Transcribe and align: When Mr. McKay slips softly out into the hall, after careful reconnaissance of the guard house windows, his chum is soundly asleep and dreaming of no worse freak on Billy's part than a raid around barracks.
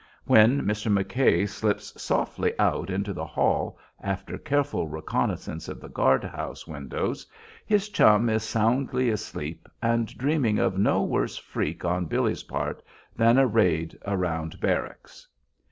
When 0.25 0.61
Mr. 0.63 0.91
McKay 0.91 1.47
slips 1.47 1.93
softly 2.01 2.57
out 2.57 2.89
into 2.89 3.13
the 3.13 3.27
hall, 3.27 3.77
after 4.01 4.39
careful 4.39 4.87
reconnaissance 4.87 5.67
of 5.67 5.79
the 5.79 5.89
guard 5.89 6.23
house 6.23 6.65
windows, 6.65 7.27
his 7.67 7.87
chum 7.87 8.27
is 8.27 8.41
soundly 8.41 9.11
asleep 9.11 9.69
and 9.79 10.07
dreaming 10.17 10.57
of 10.57 10.75
no 10.79 11.03
worse 11.03 11.37
freak 11.37 11.85
on 11.85 12.05
Billy's 12.07 12.41
part 12.41 12.81
than 13.15 13.37
a 13.37 13.45
raid 13.45 13.95
around 14.03 14.59
barracks. 14.59 15.27